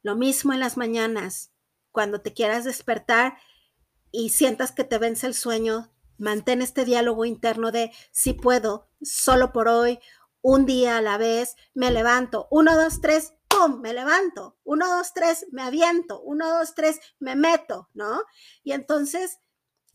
[0.03, 1.53] Lo mismo en las mañanas,
[1.93, 3.37] cuando te quieras despertar
[4.11, 9.53] y sientas que te vence el sueño, mantén este diálogo interno de si puedo, solo
[9.53, 9.99] por hoy,
[10.43, 13.81] un día a la vez, me levanto, uno, dos, tres, ¡pum!
[13.81, 18.23] Me levanto, uno, dos, tres, me aviento, uno, dos, tres, me meto, ¿no?
[18.63, 19.39] Y entonces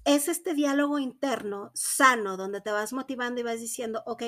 [0.06, 4.24] es este diálogo interno sano donde te vas motivando y vas diciendo, ok,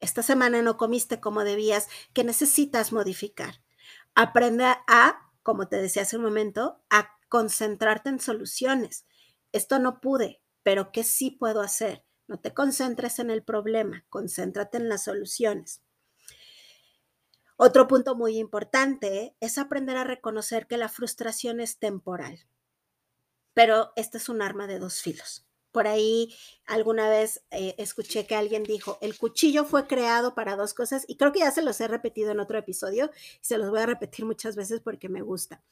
[0.00, 3.60] esta semana no comiste como debías, que necesitas modificar.
[4.14, 9.06] Aprende a, como te decía hace un momento, a concentrarte en soluciones.
[9.52, 12.04] Esto no pude, pero ¿qué sí puedo hacer?
[12.28, 15.82] No te concentres en el problema, concéntrate en las soluciones.
[17.56, 22.46] Otro punto muy importante es aprender a reconocer que la frustración es temporal
[23.54, 25.46] pero este es un arma de dos filos.
[25.72, 26.32] Por ahí
[26.66, 31.16] alguna vez eh, escuché que alguien dijo, el cuchillo fue creado para dos cosas y
[31.16, 33.86] creo que ya se los he repetido en otro episodio y se los voy a
[33.86, 35.62] repetir muchas veces porque me gusta.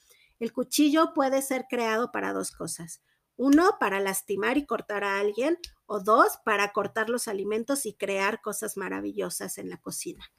[0.40, 3.00] El cuchillo puede ser creado para dos cosas.
[3.36, 8.40] Uno, para lastimar y cortar a alguien o dos, para cortar los alimentos y crear
[8.40, 10.32] cosas maravillosas en la cocina.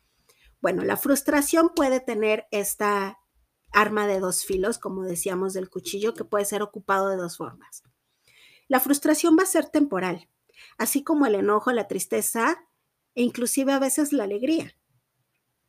[0.61, 3.19] Bueno, la frustración puede tener esta,
[3.73, 7.83] arma de dos filos, como decíamos del cuchillo, que puede ser ocupado de dos formas.
[8.67, 10.29] La frustración va a ser temporal,
[10.77, 12.65] así como el enojo, la tristeza
[13.15, 14.75] e inclusive a veces la alegría.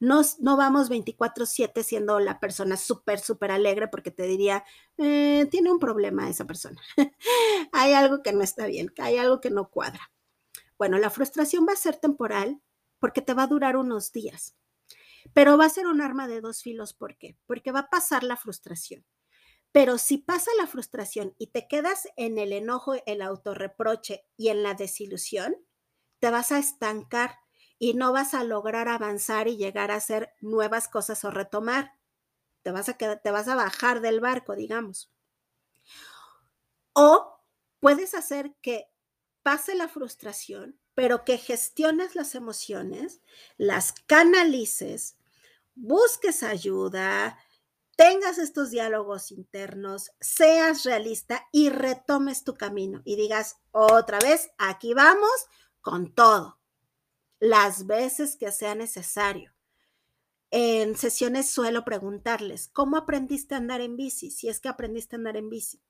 [0.01, 4.65] No, no vamos 24/7 siendo la persona súper, súper alegre porque te diría,
[4.99, 6.81] eh, tiene un problema esa persona.
[7.73, 10.13] hay algo que no está bien, hay algo que no cuadra.
[10.79, 12.61] Bueno, la frustración va a ser temporal
[12.99, 14.57] porque te va a durar unos días.
[15.33, 17.37] Pero va a ser un arma de dos filos, ¿por qué?
[17.47, 19.05] Porque va a pasar la frustración.
[19.73, 24.63] Pero si pasa la frustración y te quedas en el enojo, el autorreproche y en
[24.63, 25.57] la desilusión,
[26.21, 27.39] te vas a estancar
[27.79, 31.93] y no vas a lograr avanzar y llegar a hacer nuevas cosas o retomar.
[32.63, 35.13] Te vas a, te vas a bajar del barco, digamos.
[36.95, 37.41] O
[37.81, 38.87] puedes hacer que
[39.43, 43.21] pase la frustración, pero que gestiones las emociones,
[43.57, 45.17] las canalices,
[45.75, 47.39] busques ayuda,
[47.97, 54.95] tengas estos diálogos internos, seas realista y retomes tu camino y digas otra vez, aquí
[54.95, 55.47] vamos
[55.81, 56.59] con todo,
[57.39, 59.53] las veces que sea necesario.
[60.51, 64.31] En sesiones suelo preguntarles, ¿cómo aprendiste a andar en bici?
[64.31, 65.83] Si es que aprendiste a andar en bici.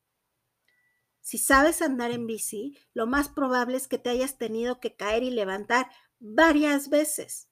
[1.24, 5.22] Si sabes andar en bici, lo más probable es que te hayas tenido que caer
[5.22, 7.48] y levantar varias veces.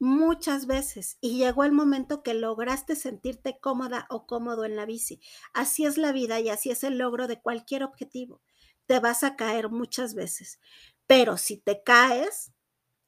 [0.00, 1.18] Muchas veces.
[1.20, 5.20] Y llegó el momento que lograste sentirte cómoda o cómodo en la bici.
[5.54, 8.42] Así es la vida y así es el logro de cualquier objetivo.
[8.86, 10.58] Te vas a caer muchas veces.
[11.06, 12.52] Pero si te caes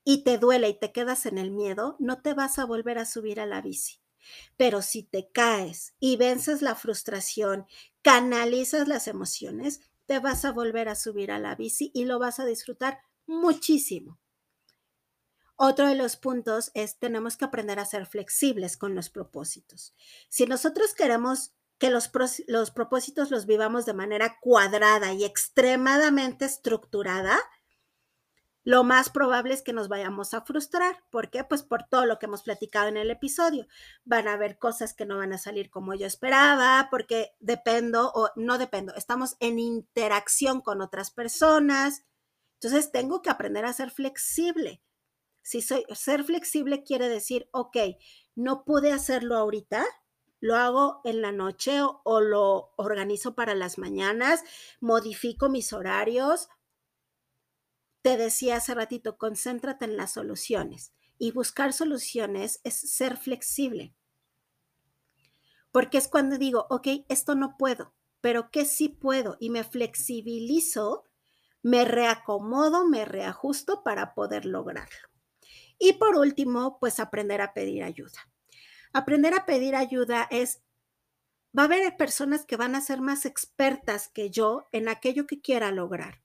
[0.05, 3.05] y te duele y te quedas en el miedo, no te vas a volver a
[3.05, 4.01] subir a la bici.
[4.57, 7.67] Pero si te caes y vences la frustración,
[8.03, 12.41] canalizas las emociones, te vas a volver a subir a la bici y lo vas
[12.41, 14.19] a disfrutar muchísimo.
[15.57, 19.93] Otro de los puntos es tenemos que aprender a ser flexibles con los propósitos.
[20.29, 22.11] Si nosotros queremos que los,
[22.47, 27.39] los propósitos los vivamos de manera cuadrada y extremadamente estructurada,
[28.65, 31.03] lo más probable es que nos vayamos a frustrar.
[31.11, 31.45] ¿Por qué?
[31.45, 33.67] Pues por todo lo que hemos platicado en el episodio.
[34.05, 38.31] Van a haber cosas que no van a salir como yo esperaba, porque dependo o
[38.37, 38.95] no dependo.
[38.95, 42.05] Estamos en interacción con otras personas.
[42.61, 44.83] Entonces tengo que aprender a ser flexible.
[45.43, 47.77] Si soy, ser flexible quiere decir, ok,
[48.35, 49.83] no pude hacerlo ahorita,
[50.41, 54.45] lo hago en la noche o, o, lo organizo para las mañanas,
[54.81, 56.49] modifico mis horarios
[58.09, 60.95] te decía hace ratito, concéntrate en las soluciones.
[61.19, 63.95] Y buscar soluciones es ser flexible.
[65.73, 67.93] Porque es cuando digo, ok, esto no puedo,
[68.23, 71.05] pero que sí puedo y me flexibilizo,
[71.63, 75.11] me reacomodo, me reajusto para poder lograrlo.
[75.79, 78.31] Y por último, pues aprender a pedir ayuda.
[78.95, 80.63] Aprender a pedir ayuda es,
[81.57, 85.43] va a haber personas que van a ser más expertas que yo en aquello que
[85.43, 86.23] quiera lograr.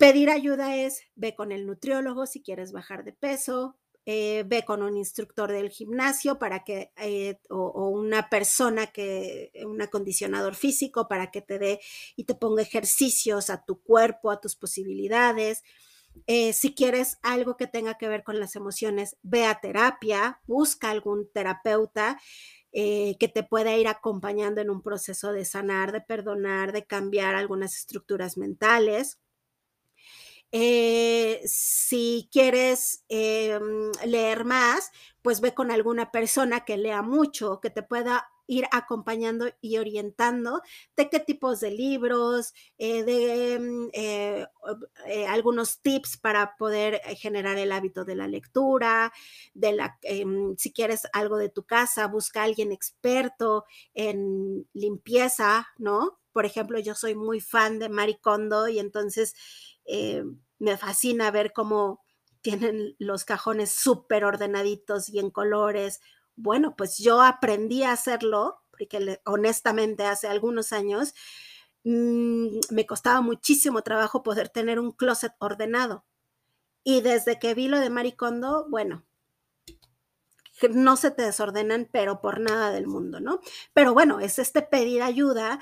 [0.00, 3.76] Pedir ayuda es, ve con el nutriólogo si quieres bajar de peso,
[4.06, 9.82] eh, ve con un instructor del gimnasio para que, eh, o, una persona que, un
[9.82, 11.80] acondicionador físico para que te dé
[12.16, 15.62] y te ponga ejercicios a tu cuerpo, a tus posibilidades.
[16.26, 20.88] Eh, si quieres algo que tenga que ver con las emociones, ve a terapia, busca
[20.90, 22.18] algún terapeuta
[22.72, 27.76] que te pueda ir acompañando en un proceso de sanar, de perdonar, de cambiar algunas
[27.76, 29.18] estructuras mentales.
[30.52, 34.90] Eh, si quieres em, leer más,
[35.22, 40.60] pues ve con alguna persona que lea mucho, que te pueda ir acompañando y orientando
[40.96, 44.46] de qué tipos de libros, eh, de mm, eh,
[45.06, 49.12] eh, algunos tips para poder generar el hábito de la lectura,
[49.54, 55.68] de la, em, si quieres algo de tu casa, busca a alguien experto en limpieza,
[55.78, 56.18] ¿no?
[56.32, 59.34] Por ejemplo, yo soy muy fan de Maricondo y entonces
[60.58, 62.00] me fascina ver cómo
[62.42, 66.00] tienen los cajones súper ordenaditos y en colores,
[66.36, 71.14] bueno, pues yo aprendí a hacerlo, porque honestamente hace algunos años
[71.84, 76.04] mm, me costaba muchísimo trabajo poder tener un closet ordenado.
[76.82, 79.04] Y desde que vi lo de Maricondo, bueno,
[80.72, 83.40] no se te desordenan, pero por nada del mundo, ¿no?
[83.74, 85.60] Pero bueno, es este pedir ayuda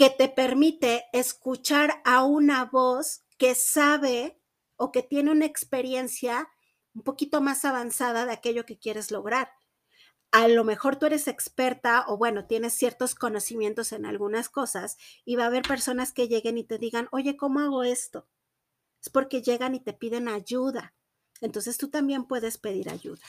[0.00, 4.40] que te permite escuchar a una voz que sabe
[4.76, 6.48] o que tiene una experiencia
[6.94, 9.52] un poquito más avanzada de aquello que quieres lograr
[10.32, 14.96] a lo mejor tú eres experta o bueno, tienes ciertos conocimientos en algunas cosas
[15.26, 18.26] y va a haber personas que lleguen y te digan, oye, ¿cómo hago esto?
[19.02, 20.94] Es porque llegan y te piden ayuda.
[21.42, 23.22] Entonces tú también puedes pedir ayuda.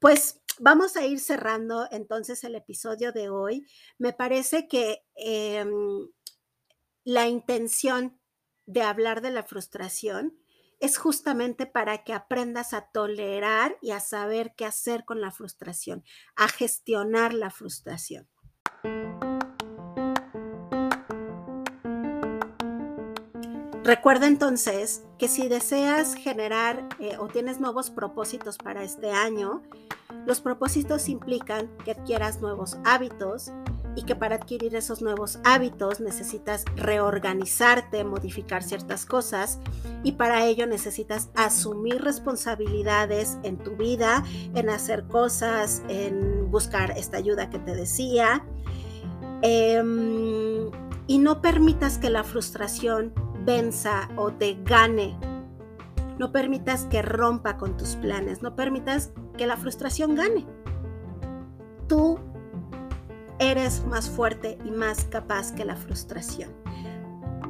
[0.00, 3.66] Pues vamos a ir cerrando entonces el episodio de hoy.
[3.98, 6.08] Me parece que em,
[7.04, 8.20] la intención
[8.66, 10.38] de hablar de la frustración
[10.80, 16.04] es justamente para que aprendas a tolerar y a saber qué hacer con la frustración,
[16.36, 18.28] a gestionar la frustración.
[23.82, 29.62] Recuerda entonces que si deseas generar eh, o tienes nuevos propósitos para este año,
[30.26, 33.52] los propósitos implican que adquieras nuevos hábitos,
[33.98, 39.58] y que para adquirir esos nuevos hábitos necesitas reorganizarte, modificar ciertas cosas
[40.04, 44.22] y para ello necesitas asumir responsabilidades en tu vida,
[44.54, 48.46] en hacer cosas, en buscar esta ayuda que te decía.
[49.42, 50.70] Em,
[51.08, 53.12] y no permitas que la frustración
[53.44, 55.18] venza o te gane.
[56.20, 58.42] No permitas que rompa con tus planes.
[58.42, 60.46] No permitas que la frustración gane.
[61.88, 62.18] Tú
[63.38, 66.52] eres más fuerte y más capaz que la frustración.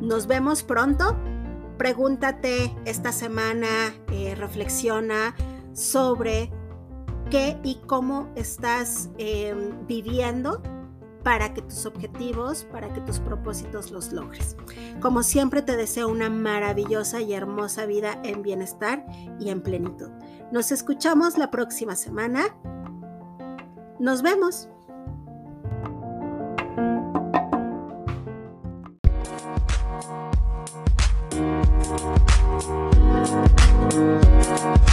[0.00, 1.16] nos vemos pronto.
[1.78, 3.68] Pregúntate esta semana,
[4.12, 5.34] eh, reflexiona
[5.72, 6.50] sobre
[7.30, 10.62] qué y cómo estás em, viviendo
[11.22, 14.56] para que tus objetivos, para que tus propósitos los logres.
[15.00, 19.04] Como siempre te deseo una maravillosa y hermosa vida en bienestar
[19.38, 20.10] y en plenitud.
[20.50, 22.56] Nos escuchamos la próxima semana.
[23.98, 24.68] Nos vemos.
[31.90, 32.30] Thank
[34.78, 34.89] you.